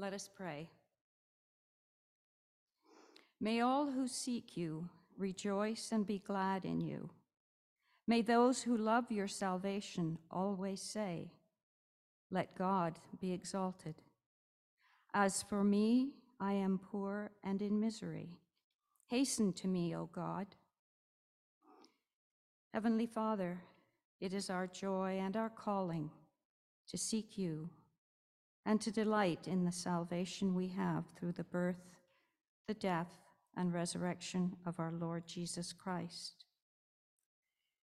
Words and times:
Let 0.00 0.14
us 0.14 0.30
pray. 0.34 0.70
May 3.38 3.60
all 3.60 3.90
who 3.90 4.08
seek 4.08 4.56
you 4.56 4.88
rejoice 5.18 5.90
and 5.92 6.06
be 6.06 6.20
glad 6.20 6.64
in 6.64 6.80
you. 6.80 7.10
May 8.06 8.22
those 8.22 8.62
who 8.62 8.78
love 8.78 9.12
your 9.12 9.28
salvation 9.28 10.16
always 10.30 10.80
say, 10.80 11.32
Let 12.30 12.56
God 12.56 12.98
be 13.20 13.34
exalted. 13.34 13.94
As 15.12 15.42
for 15.42 15.62
me, 15.62 16.12
I 16.40 16.54
am 16.54 16.80
poor 16.90 17.30
and 17.44 17.60
in 17.60 17.78
misery. 17.78 18.38
Hasten 19.08 19.52
to 19.52 19.68
me, 19.68 19.94
O 19.94 20.08
God. 20.10 20.46
Heavenly 22.72 23.06
Father, 23.06 23.60
it 24.18 24.32
is 24.32 24.48
our 24.48 24.66
joy 24.66 25.18
and 25.20 25.36
our 25.36 25.50
calling 25.50 26.10
to 26.88 26.96
seek 26.96 27.36
you 27.36 27.68
and 28.66 28.80
to 28.80 28.90
delight 28.90 29.46
in 29.46 29.64
the 29.64 29.72
salvation 29.72 30.54
we 30.54 30.68
have 30.68 31.04
through 31.18 31.32
the 31.32 31.44
birth, 31.44 31.96
the 32.68 32.74
death, 32.74 33.18
and 33.56 33.72
resurrection 33.72 34.56
of 34.64 34.78
our 34.78 34.92
Lord 34.92 35.26
Jesus 35.26 35.72
Christ. 35.72 36.44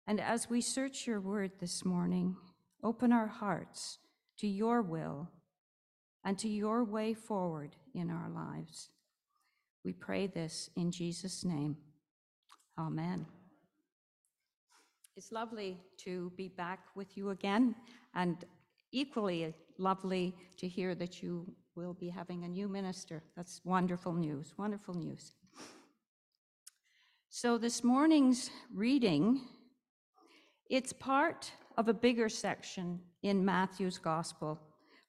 And 0.06 0.20
as 0.20 0.50
we 0.50 0.60
search 0.60 1.06
your 1.06 1.20
word 1.20 1.52
this 1.60 1.84
morning, 1.84 2.36
open 2.82 3.12
our 3.12 3.26
hearts 3.26 3.98
to 4.38 4.46
your 4.46 4.82
will 4.82 5.30
and 6.24 6.38
to 6.38 6.48
your 6.48 6.84
way 6.84 7.14
forward 7.14 7.76
in 7.94 8.10
our 8.10 8.28
lives. 8.28 8.90
We 9.84 9.92
pray 9.92 10.26
this 10.26 10.70
in 10.76 10.90
Jesus' 10.90 11.44
name. 11.44 11.76
Amen. 12.78 13.26
It's 15.16 15.30
lovely 15.30 15.78
to 15.98 16.32
be 16.36 16.48
back 16.48 16.80
with 16.96 17.16
you 17.16 17.30
again, 17.30 17.76
and 18.14 18.44
equally 18.90 19.54
lovely 19.78 20.34
to 20.58 20.68
hear 20.68 20.94
that 20.94 21.22
you 21.22 21.52
will 21.74 21.94
be 21.94 22.08
having 22.08 22.44
a 22.44 22.48
new 22.48 22.68
minister. 22.68 23.22
That's 23.36 23.60
wonderful 23.64 24.12
news, 24.12 24.54
wonderful 24.56 24.94
news. 24.94 25.34
So 27.30 27.58
this 27.58 27.82
morning's 27.82 28.50
reading, 28.72 29.40
it's 30.70 30.92
part 30.92 31.50
of 31.76 31.88
a 31.88 31.94
bigger 31.94 32.28
section 32.28 33.00
in 33.22 33.44
Matthew's 33.44 33.98
gospel 33.98 34.60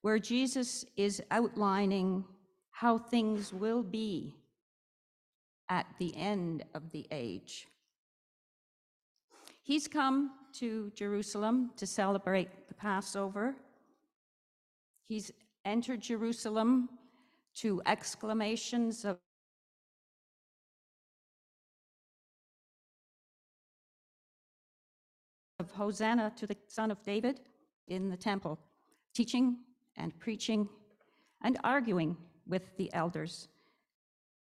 where 0.02 0.20
Jesus 0.20 0.86
is 0.98 1.22
outlining 1.32 2.26
how 2.72 2.98
things 2.98 3.54
will 3.54 3.84
be 3.84 4.36
at 5.70 5.86
the 6.00 6.16
end 6.16 6.64
of 6.74 6.92
the 6.92 7.08
age. 7.12 7.68
He's 9.64 9.88
come 9.88 10.32
to 10.60 10.92
Jerusalem 10.96 11.72
to 11.78 11.88
celebrate 11.88 12.68
the 12.68 12.76
Passover. 12.76 13.56
He's 15.08 15.32
entered 15.64 16.02
Jerusalem 16.02 16.90
to 17.56 17.82
exclamations 17.86 19.06
of 19.06 19.18
of 25.60 25.72
Hosanna 25.72 26.34
to 26.36 26.48
the 26.48 26.58
Son 26.68 26.92
of 26.92 27.02
David 27.04 27.40
in 27.88 28.10
the 28.10 28.18
temple, 28.18 28.60
teaching 29.14 29.58
and 29.96 30.18
preaching 30.20 30.68
and 31.42 31.58
arguing 31.64 32.18
with 32.48 32.76
the 32.78 32.94
elders 32.94 33.48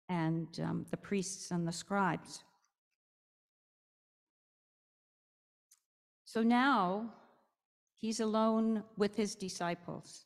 and 0.07 0.47
um, 0.63 0.85
the 0.91 0.97
priests 0.97 1.51
and 1.51 1.67
the 1.67 1.71
scribes. 1.71 2.43
So 6.25 6.43
now 6.43 7.13
he's 7.97 8.19
alone 8.19 8.83
with 8.97 9.15
his 9.15 9.35
disciples, 9.35 10.25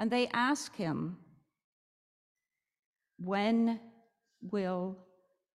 and 0.00 0.10
they 0.10 0.28
ask 0.28 0.74
him, 0.76 1.16
When 3.18 3.80
will 4.40 4.96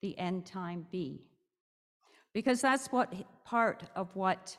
the 0.02 0.18
end 0.18 0.46
time 0.46 0.86
be? 0.92 1.26
Because 2.34 2.62
that's 2.62 2.88
what 2.88 3.14
part 3.44 3.84
of 3.96 4.16
what 4.16 4.58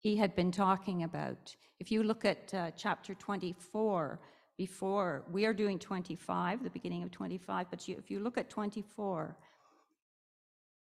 he 0.00 0.16
had 0.16 0.34
been 0.34 0.50
talking 0.50 1.02
about. 1.02 1.54
If 1.78 1.90
you 1.90 2.02
look 2.02 2.24
at 2.24 2.52
uh, 2.54 2.70
chapter 2.76 3.14
24, 3.14 4.20
before 4.56 5.24
we 5.30 5.44
are 5.44 5.52
doing 5.52 5.78
25, 5.78 6.62
the 6.62 6.70
beginning 6.70 7.02
of 7.02 7.10
25, 7.10 7.66
but 7.70 7.88
you, 7.88 7.96
if 7.98 8.10
you 8.10 8.20
look 8.20 8.38
at 8.38 8.48
24, 8.48 9.36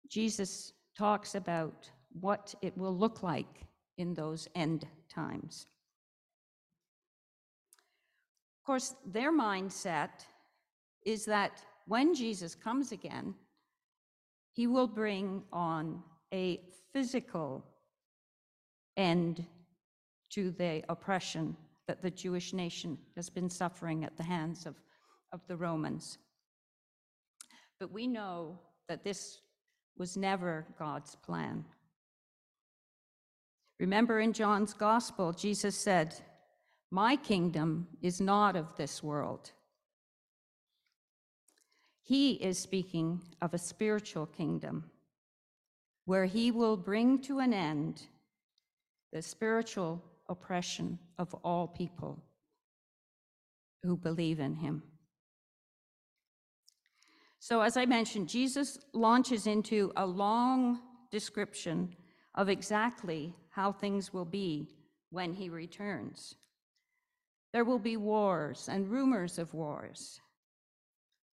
Jesus 0.09 0.73
talks 0.97 1.35
about 1.35 1.91
what 2.21 2.55
it 2.63 2.77
will 2.77 2.97
look 2.97 3.23
like 3.23 3.67
in 3.99 4.15
those 4.15 4.49
end 4.55 4.87
times. 5.09 5.67
Of 8.67 8.69
course, 8.69 8.97
their 9.07 9.33
mindset 9.33 10.09
is 11.05 11.25
that 11.27 11.63
when 11.87 12.17
Jesus 12.17 12.57
comes 12.57 12.91
again, 12.91 13.33
he 14.55 14.67
will 14.67 14.89
bring 14.89 15.45
on 15.53 16.03
a 16.35 16.61
physical 16.93 17.65
end 18.97 19.47
to 20.31 20.51
the 20.51 20.83
oppression 20.89 21.57
that 21.87 22.03
the 22.03 22.11
Jewish 22.11 22.53
nation 22.53 22.99
has 23.15 23.31
been 23.31 23.49
suffering 23.49 24.03
at 24.03 24.17
the 24.17 24.25
hands 24.25 24.67
of, 24.67 24.75
of 25.31 25.47
the 25.47 25.57
Romans. 25.57 26.19
But 27.79 27.93
we 27.93 28.09
know 28.09 28.59
that 28.89 29.05
this 29.05 29.39
was 29.97 30.17
never 30.17 30.67
God's 30.77 31.15
plan. 31.15 31.65
Remember 33.79 34.19
in 34.19 34.33
John's 34.33 34.75
gospel, 34.75 35.33
Jesus 35.33 35.77
said, 35.77 36.17
My 36.91 37.17
kingdom 37.17 37.89
is 38.01 38.21
not 38.21 38.57
of 38.57 38.77
this 38.77 39.03
world. 39.03 39.51
He 42.03 42.35
is 42.35 42.59
speaking 42.59 43.21
of 43.43 43.53
a 43.53 43.59
spiritual 43.59 44.27
kingdom 44.27 44.91
where 46.05 46.27
he 46.27 46.53
will 46.53 46.77
bring 46.77 47.21
to 47.23 47.41
an 47.41 47.53
end 47.53 48.03
the 49.13 49.21
spiritual 49.21 50.03
oppression 50.29 50.99
of 51.19 51.35
all 51.43 51.67
people 51.67 52.23
who 53.83 53.97
believe 53.97 54.39
in 54.39 54.55
him. 54.55 54.83
So, 57.41 57.61
as 57.61 57.77
I 57.77 57.87
mentioned, 57.87 58.29
Jesus 58.29 58.79
launches 58.93 59.47
into 59.47 59.93
a 59.97 60.07
long 60.07 60.81
description 61.11 61.95
of 62.35 62.49
exactly 62.49 63.35
how 63.51 63.73
things 63.73 64.13
will 64.13 64.25
be 64.25 64.69
when 65.11 65.33
he 65.33 65.49
returns. 65.49 66.37
There 67.57 67.65
will 67.65 67.79
be 67.79 67.97
wars 67.97 68.69
and 68.69 68.87
rumors 68.87 69.39
of 69.39 69.55
wars. 69.55 70.21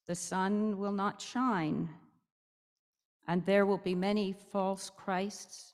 The 0.07 0.15
sun 0.15 0.77
will 0.77 0.93
not 0.93 1.19
shine, 1.19 1.89
and 3.27 3.45
there 3.45 3.65
will 3.65 3.79
be 3.79 3.93
many 3.93 4.31
false 4.31 4.89
Christs 4.89 5.72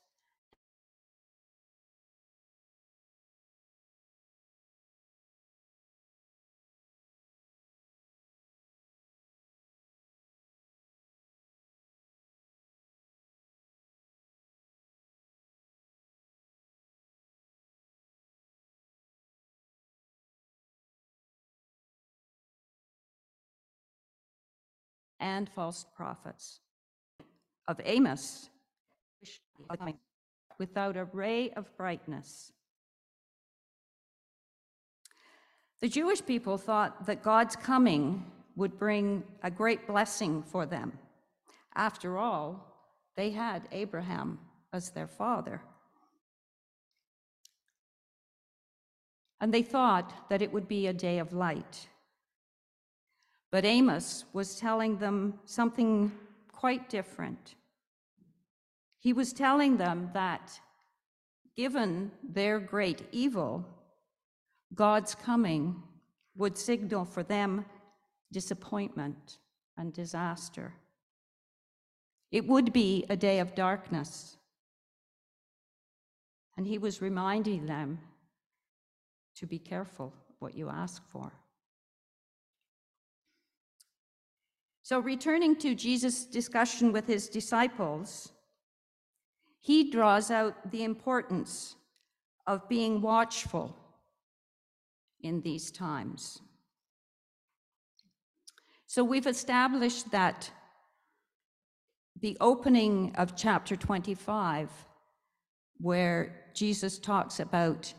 and 25.20 25.48
false 25.48 25.86
prophets. 25.94 26.60
Of 27.68 27.80
Amos, 27.84 28.50
without 30.58 30.96
a 30.96 31.04
ray 31.04 31.50
of 31.50 31.76
brightness. 31.76 32.52
The 35.80 35.88
Jewish 35.88 36.24
people 36.24 36.58
thought 36.58 37.06
that 37.06 37.22
God's 37.22 37.56
coming 37.56 38.24
would 38.56 38.78
bring 38.78 39.22
a 39.42 39.50
great 39.50 39.86
blessing 39.86 40.42
for 40.42 40.66
them. 40.66 40.98
After 41.74 42.18
all, 42.18 42.66
they 43.16 43.30
had 43.30 43.68
Abraham 43.72 44.38
as 44.72 44.90
their 44.90 45.06
father. 45.06 45.62
And 49.40 49.54
they 49.54 49.62
thought 49.62 50.28
that 50.28 50.42
it 50.42 50.52
would 50.52 50.68
be 50.68 50.86
a 50.86 50.92
day 50.92 51.18
of 51.18 51.32
light. 51.32 51.88
But 53.50 53.64
Amos 53.64 54.24
was 54.32 54.56
telling 54.56 54.98
them 54.98 55.34
something 55.44 56.12
quite 56.52 56.88
different. 56.88 57.56
He 58.98 59.12
was 59.12 59.32
telling 59.32 59.76
them 59.76 60.10
that 60.14 60.60
given 61.56 62.12
their 62.22 62.60
great 62.60 63.02
evil, 63.12 63.66
God's 64.74 65.14
coming 65.14 65.82
would 66.36 66.56
signal 66.56 67.04
for 67.04 67.22
them 67.22 67.64
disappointment 68.32 69.38
and 69.76 69.92
disaster. 69.92 70.74
It 72.30 72.46
would 72.46 72.72
be 72.72 73.04
a 73.08 73.16
day 73.16 73.40
of 73.40 73.54
darkness. 73.54 74.36
And 76.56 76.66
he 76.66 76.78
was 76.78 77.02
reminding 77.02 77.66
them 77.66 77.98
to 79.36 79.46
be 79.46 79.58
careful 79.58 80.12
what 80.38 80.54
you 80.54 80.68
ask 80.68 81.02
for. 81.08 81.32
So, 84.90 84.98
returning 84.98 85.54
to 85.58 85.76
Jesus' 85.76 86.24
discussion 86.24 86.90
with 86.90 87.06
his 87.06 87.28
disciples, 87.28 88.32
he 89.60 89.88
draws 89.88 90.32
out 90.32 90.72
the 90.72 90.82
importance 90.82 91.76
of 92.48 92.68
being 92.68 93.00
watchful 93.00 93.76
in 95.20 95.42
these 95.42 95.70
times. 95.70 96.40
So, 98.88 99.04
we've 99.04 99.28
established 99.28 100.10
that 100.10 100.50
the 102.20 102.36
opening 102.40 103.14
of 103.14 103.36
chapter 103.36 103.76
25, 103.76 104.70
where 105.78 106.46
Jesus 106.52 106.98
talks 106.98 107.38
about 107.38 107.94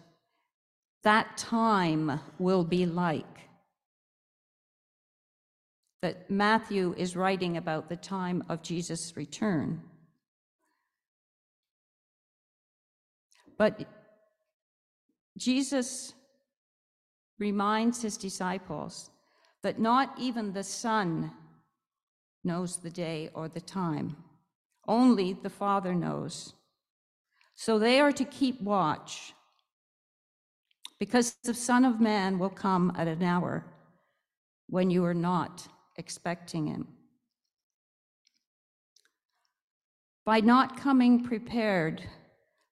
that 1.04 1.38
time 1.38 2.20
will 2.38 2.66
be 2.66 2.86
like. 2.86 3.51
That 6.02 6.30
Matthew 6.30 6.96
is 6.98 7.16
writing 7.16 7.58
about 7.58 7.88
the 7.88 7.96
time 7.96 8.44
of 8.50 8.64
Jesus' 8.64 9.16
return. 9.16 9.82
But 13.58 13.86
Jesus 15.38 16.14
reminds 17.38 18.02
his 18.02 18.18
disciples 18.18 19.12
that 19.62 19.80
not 19.80 20.14
even 20.20 20.54
the 20.54 20.64
Son 20.64 21.32
knows 22.44 22.78
the 22.78 22.90
day 22.90 23.30
or 23.34 23.48
the 23.48 23.62
time, 23.62 24.16
only 24.88 25.34
the 25.34 25.50
Father 25.50 25.94
knows. 25.94 26.54
So 27.56 27.78
they 27.78 28.00
are 28.00 28.12
to 28.12 28.26
keep 28.26 28.60
watch 28.62 29.34
because 31.00 31.36
the 31.44 31.54
Son 31.54 31.86
of 31.86 32.00
Man 32.00 32.40
will 32.40 32.50
come 32.50 32.92
at 32.96 33.08
an 33.08 33.22
hour 33.22 33.66
when 34.68 34.90
you 34.90 35.06
are 35.06 35.14
not 35.14 35.68
expecting 35.98 36.68
him. 36.68 36.88
By 40.26 40.40
not 40.40 40.78
coming 40.78 41.24
prepared 41.24 42.04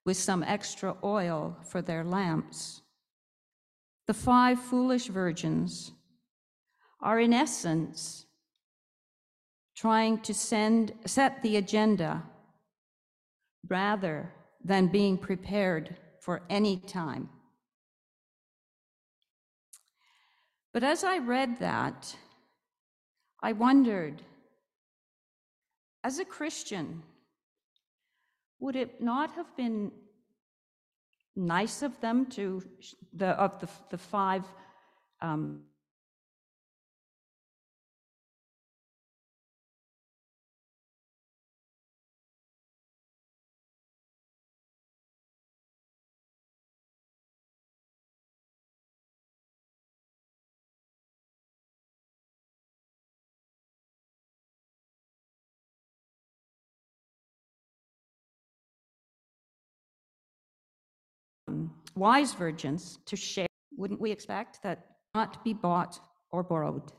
with 0.05 0.17
some 0.17 0.43
extra 0.43 0.95
oil 1.03 1.57
for 1.63 1.81
their 1.81 2.03
lamps, 2.03 2.81
the 4.07 4.13
five 4.13 4.59
foolish 4.59 5.07
virgins 5.07 5.91
are, 7.01 7.19
in 7.19 7.33
essence, 7.33 8.25
trying 9.75 10.19
to 10.19 10.33
send, 10.33 10.93
set 11.05 11.41
the 11.41 11.57
agenda 11.57 12.23
rather 13.67 14.33
than 14.63 14.87
being 14.87 15.17
prepared 15.17 15.95
for 16.19 16.41
any 16.49 16.77
time. 16.77 17.29
But 20.73 20.83
as 20.83 21.03
I 21.03 21.17
read 21.17 21.59
that, 21.59 22.15
I 23.41 23.53
wondered, 23.53 24.21
as 26.03 26.19
a 26.19 26.25
Christian, 26.25 27.03
would 28.59 28.75
it 28.75 29.01
not 29.01 29.31
have 29.31 29.55
been 29.55 29.91
nice 31.35 31.81
of 31.81 31.99
them 32.01 32.25
to, 32.27 32.61
the, 33.13 33.27
of 33.27 33.59
the, 33.59 33.69
the 33.89 33.97
five 33.97 34.45
um, 35.21 35.61
Um, 61.49 61.71
wise 61.95 62.33
virgins 62.33 62.99
to 63.07 63.15
share, 63.15 63.47
wouldn't 63.75 63.99
we 63.99 64.11
expect 64.11 64.61
that 64.63 64.85
not 65.15 65.43
be 65.43 65.53
bought 65.53 65.99
or 66.31 66.43
borrowed 66.43 66.91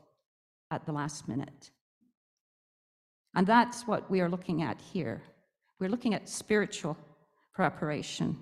at 0.71 0.85
the 0.85 0.91
last 0.91 1.27
minute? 1.27 1.71
And 3.33 3.47
that's 3.47 3.87
what 3.87 4.11
we 4.11 4.19
are 4.19 4.29
looking 4.29 4.61
at 4.61 4.81
here. 4.81 5.23
We're 5.79 5.89
looking 5.89 6.13
at 6.13 6.27
spiritual 6.27 6.97
preparation. 7.53 8.37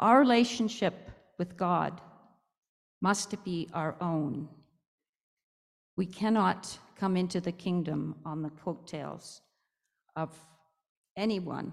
Our 0.00 0.18
relationship 0.18 1.10
with 1.38 1.56
God 1.56 2.00
must 3.00 3.44
be 3.44 3.68
our 3.72 3.94
own. 4.00 4.48
We 5.96 6.06
cannot 6.06 6.76
come 6.98 7.16
into 7.16 7.40
the 7.40 7.52
kingdom 7.52 8.16
on 8.24 8.42
the 8.42 8.50
coattails 8.50 9.42
of 10.16 10.36
anyone 11.16 11.72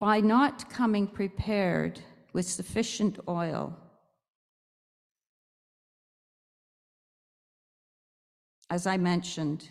by 0.00 0.18
not 0.18 0.70
coming 0.70 1.06
prepared 1.06 2.00
with 2.32 2.46
sufficient 2.46 3.18
oil. 3.28 3.76
As 8.70 8.86
I 8.86 8.96
mentioned, 8.96 9.68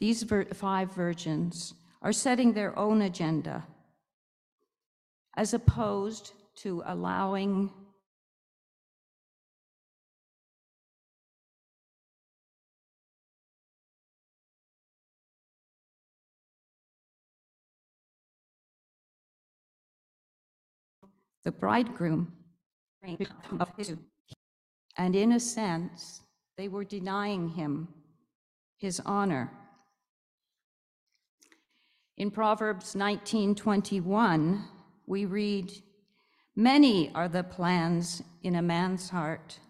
these 0.00 0.24
five 0.52 0.92
virgins 0.92 1.74
are 2.02 2.12
setting 2.12 2.52
their 2.52 2.76
own 2.76 3.02
agenda 3.02 3.64
as 5.36 5.54
opposed 5.54 6.32
to 6.56 6.82
allowing 6.86 7.70
the 21.44 21.52
bridegroom 21.52 22.32
of 23.58 23.72
his, 23.76 23.96
and 24.96 25.16
in 25.16 25.32
a 25.32 25.40
sense, 25.40 26.22
they 26.56 26.68
were 26.68 26.84
denying 26.84 27.48
him 27.50 27.88
his 28.78 29.00
honor. 29.00 29.50
In 32.16 32.30
Proverbs 32.30 32.94
19:21, 32.94 34.68
we 35.06 35.24
read, 35.24 35.82
"Many 36.54 37.12
are 37.14 37.28
the 37.28 37.42
plans 37.42 38.22
in 38.42 38.54
a 38.54 38.62
man's 38.62 39.10
heart, 39.10 39.60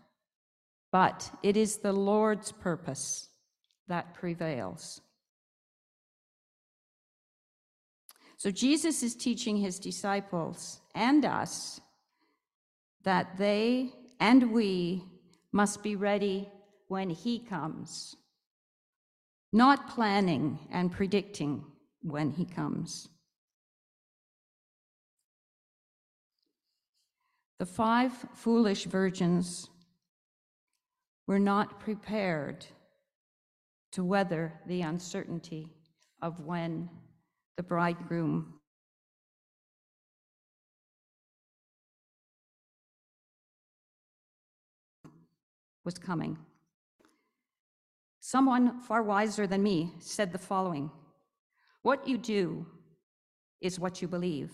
but 0.91 1.33
it 1.43 1.57
is 1.57 1.79
the 1.79 1.93
Lord's 1.93 2.53
purpose 2.53 3.31
that 3.87 4.15
prevails." 4.15 5.01
So 8.43 8.51
Jesus 8.51 9.05
is 9.05 9.15
teaching 9.15 9.57
his 9.57 9.79
disciples 9.79 10.81
and 10.97 11.25
us 11.25 11.81
that 13.05 13.39
they 13.39 13.93
and 14.19 14.51
we 14.51 15.05
must 15.53 15.81
be 15.85 15.95
ready 15.95 16.49
when 16.89 17.09
he 17.09 17.39
comes, 17.39 18.17
not 19.53 19.89
planning 19.89 20.59
and 20.73 20.91
predicting 20.91 21.65
when 22.01 22.33
he 22.33 22.45
comes. 22.45 23.09
The 27.61 27.67
five 27.67 28.13
foolish 28.35 28.87
virgins 28.87 29.69
were 31.29 31.39
not 31.39 31.79
prepared 31.79 32.67
to 33.93 34.03
weather 34.03 34.53
the 34.67 34.81
uncertainty 34.81 35.69
of 36.21 36.41
when 36.41 36.91
the 37.57 37.63
bridegroom. 37.63 38.55
Was 45.85 45.99
coming. 45.99 46.39
Someone 48.21 48.81
far 48.81 49.03
wiser 49.03 49.49
than 49.49 49.65
me 49.65 49.93
said 49.99 50.33
the 50.33 50.39
following 50.39 50.91
What 51.83 52.07
you 52.07 52.17
do 52.17 52.67
is 53.61 53.81
what 53.81 54.01
you 54.01 54.07
believe, 54.07 54.53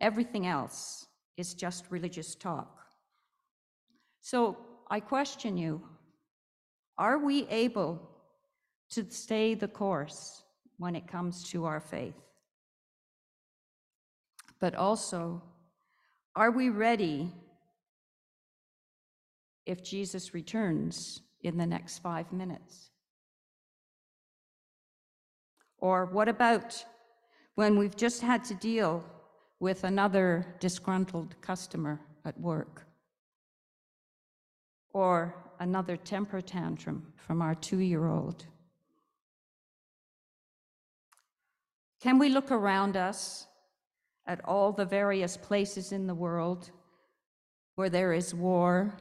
everything 0.00 0.46
else 0.46 1.06
is 1.36 1.54
just 1.54 1.84
religious 1.90 2.34
talk. 2.34 2.78
So 4.22 4.56
I 4.90 5.00
question 5.00 5.56
you 5.58 5.82
are 6.96 7.18
we 7.18 7.46
able 7.48 8.00
to 8.90 9.04
stay 9.10 9.54
the 9.54 9.68
course 9.68 10.42
when 10.78 10.96
it 10.96 11.06
comes 11.06 11.42
to 11.50 11.64
our 11.64 11.80
faith. 11.80 12.14
But 14.60 14.74
also, 14.74 15.42
are 16.34 16.50
we 16.50 16.68
ready 16.68 17.30
if 19.66 19.84
Jesus 19.84 20.34
returns 20.34 21.20
in 21.42 21.58
the 21.58 21.66
next 21.66 21.98
five 21.98 22.32
minutes? 22.32 22.90
Or 25.78 26.06
what 26.06 26.28
about 26.28 26.84
when 27.54 27.78
we've 27.78 27.96
just 27.96 28.22
had 28.22 28.44
to 28.44 28.54
deal 28.54 29.04
with 29.60 29.84
another 29.84 30.56
disgruntled 30.60 31.40
customer 31.40 32.00
at 32.24 32.40
work? 32.40 32.88
or 34.92 35.34
another 35.60 35.96
temper 35.96 36.40
tantrum 36.40 37.12
from 37.16 37.42
our 37.42 37.54
two 37.54 37.78
year 37.78 38.06
old? 38.06 38.46
Can 42.00 42.18
we 42.18 42.28
look 42.28 42.52
around 42.52 42.96
us 42.96 43.46
at 44.26 44.44
all 44.44 44.72
the 44.72 44.84
various 44.84 45.36
places 45.36 45.90
in 45.90 46.06
the 46.06 46.14
world 46.14 46.70
where 47.74 47.90
there 47.90 48.12
is 48.12 48.34
war 48.34 48.96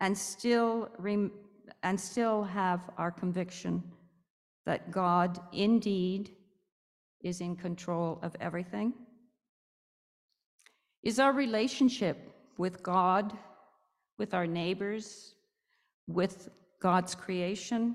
and 0.00 0.16
still, 0.16 0.88
and 1.82 2.00
still 2.00 2.42
have 2.42 2.80
our 2.98 3.12
conviction 3.12 3.82
that 4.66 4.90
God 4.90 5.38
indeed 5.52 6.30
is 7.22 7.40
in 7.40 7.54
control 7.54 8.18
of 8.22 8.34
everything? 8.40 8.92
Is 11.04 11.20
our 11.20 11.32
relationship 11.32 12.18
with 12.56 12.82
God, 12.82 13.36
with 14.18 14.34
our 14.34 14.46
neighbors, 14.48 15.34
with 16.08 16.48
God's 16.80 17.14
creation 17.14 17.94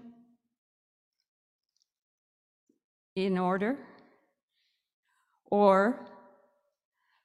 in 3.15 3.37
order? 3.37 3.77
Or 5.51 6.05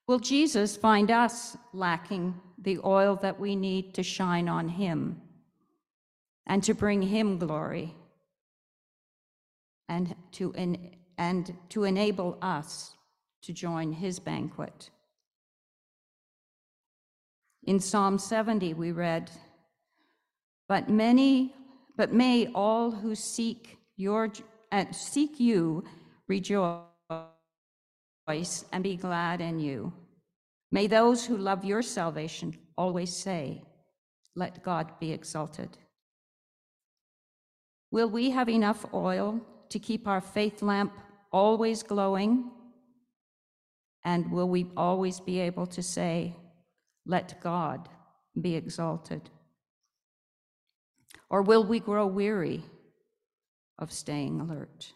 will 0.07 0.19
Jesus 0.19 0.77
find 0.77 1.11
us 1.11 1.57
lacking 1.73 2.41
the 2.59 2.79
oil 2.85 3.17
that 3.17 3.39
we 3.39 3.57
need 3.57 3.95
to 3.95 4.03
shine 4.03 4.49
on 4.49 4.69
Him 4.69 5.21
and 6.47 6.63
to 6.65 6.75
bring 6.75 7.03
Him 7.03 7.39
glory 7.39 7.95
and 9.89 10.15
to, 10.33 10.53
en- 10.55 10.91
and 11.17 11.55
to 11.71 11.85
enable 11.85 12.39
us 12.43 12.95
to 13.43 13.53
join 13.53 13.93
His 13.93 14.19
banquet? 14.19 14.91
In 17.65 17.81
Psalm 17.81 18.19
70, 18.19 18.75
we 18.75 18.93
read, 18.93 19.31
But 20.69 20.89
many, 20.89 21.55
but 21.97 22.13
may 22.13 22.49
all 22.55 22.91
who 22.91 23.15
seek 23.15 23.79
your 23.97 24.31
uh, 24.73 24.91
seek 24.93 25.41
you 25.41 25.85
rejoice 26.29 26.85
and 28.73 28.83
be 28.83 28.97
glad 28.97 29.41
in 29.41 29.59
you. 29.59 29.93
May 30.71 30.87
those 30.87 31.25
who 31.25 31.37
love 31.37 31.65
your 31.65 31.83
salvation 31.83 32.57
always 32.77 33.15
say, 33.15 33.63
Let 34.35 34.63
God 34.63 34.93
be 35.01 35.13
exalted. 35.13 35.79
Will 37.91 38.11
we 38.11 38.31
have 38.31 38.51
enough 38.51 38.85
oil 38.93 39.41
to 39.71 39.79
keep 39.79 40.07
our 40.07 40.21
faith 40.21 40.61
lamp 40.61 40.93
always 41.33 41.83
glowing? 41.83 42.51
And 44.05 44.31
will 44.31 44.49
we 44.49 44.67
always 44.77 45.21
be 45.21 45.41
able 45.41 45.67
to 45.69 45.83
say, 45.83 46.37
Let 47.07 47.41
God 47.41 47.89
be 48.39 48.55
exalted? 48.55 49.31
Or 51.31 51.43
will 51.43 51.65
we 51.65 51.81
grow 51.81 52.07
weary 52.07 52.63
of 53.79 53.93
staying 53.93 54.41
alert, 54.41 54.93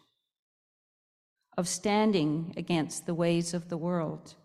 of 1.57 1.67
standing 1.67 2.53
against 2.57 3.05
the 3.05 3.13
ways 3.13 3.53
of 3.53 3.69
the 3.69 3.77
world? 3.77 4.35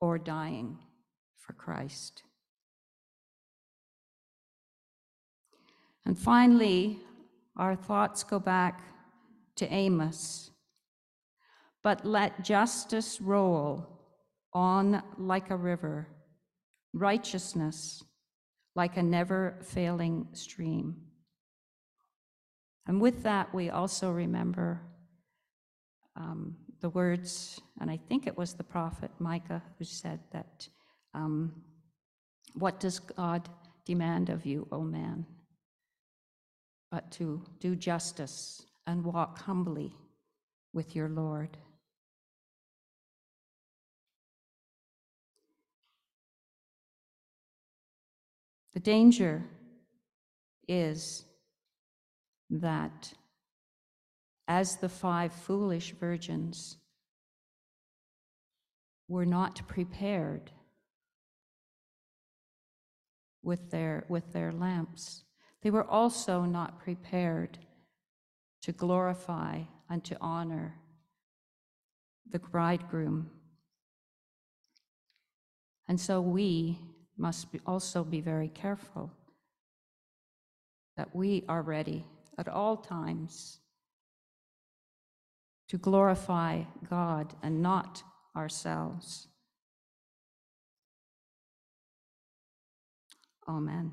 Or 0.00 0.18
dying 0.18 0.78
for 1.38 1.54
Christ. 1.54 2.22
And 6.06 6.18
finally, 6.18 6.98
our 7.56 7.74
thoughts 7.74 8.22
go 8.24 8.38
back 8.38 8.82
to 9.56 9.72
Amos. 9.72 10.50
But 11.82 12.04
let 12.04 12.44
justice 12.44 13.20
roll 13.20 13.86
on 14.52 15.02
like 15.18 15.50
a 15.50 15.56
river, 15.56 16.08
righteousness 16.94 18.02
like 18.76 18.96
a 18.96 19.02
never 19.02 19.58
failing 19.62 20.28
stream. 20.32 20.96
And 22.86 23.00
with 23.00 23.22
that, 23.24 23.52
we 23.54 23.70
also 23.70 24.10
remember 24.10 24.80
um, 26.16 26.56
the 26.80 26.90
words, 26.90 27.60
and 27.80 27.90
I 27.90 27.98
think 28.08 28.26
it 28.26 28.36
was 28.36 28.54
the 28.54 28.64
prophet 28.64 29.10
Micah 29.18 29.62
who 29.78 29.84
said 29.84 30.20
that, 30.32 30.68
um, 31.12 31.52
What 32.54 32.78
does 32.78 33.00
God 33.00 33.48
demand 33.84 34.28
of 34.30 34.46
you, 34.46 34.68
O 34.70 34.82
man? 34.82 35.26
But 36.90 37.10
to 37.12 37.42
do 37.58 37.74
justice 37.74 38.66
and 38.86 39.04
walk 39.04 39.38
humbly 39.38 39.92
with 40.72 40.94
your 40.94 41.08
Lord. 41.08 41.56
The 48.74 48.80
danger 48.80 49.44
is 50.66 51.24
that 52.50 53.14
as 54.48 54.76
the 54.76 54.88
five 54.88 55.32
foolish 55.32 55.92
virgins 55.92 56.76
were 59.08 59.24
not 59.24 59.66
prepared 59.68 60.50
with 63.42 63.70
their, 63.70 64.04
with 64.08 64.32
their 64.32 64.52
lamps, 64.52 65.22
they 65.62 65.70
were 65.70 65.88
also 65.88 66.42
not 66.42 66.80
prepared 66.80 67.58
to 68.62 68.72
glorify 68.72 69.60
and 69.88 70.02
to 70.04 70.16
honor 70.20 70.80
the 72.28 72.38
bridegroom. 72.38 73.30
And 75.86 76.00
so 76.00 76.20
we 76.20 76.80
must 77.16 77.52
be 77.52 77.60
also 77.66 78.04
be 78.04 78.20
very 78.20 78.48
careful 78.48 79.10
that 80.96 81.14
we 81.14 81.44
are 81.48 81.62
ready 81.62 82.04
at 82.38 82.48
all 82.48 82.76
times 82.76 83.58
to 85.68 85.78
glorify 85.78 86.62
God 86.88 87.34
and 87.42 87.62
not 87.62 88.02
ourselves. 88.36 89.28
Amen. 93.48 93.92